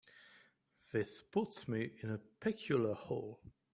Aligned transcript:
This 0.91 1.21
puts 1.21 1.67
me 1.67 1.91
in 2.01 2.09
a 2.09 2.17
peculiar 2.17 2.95
hole. 2.95 3.39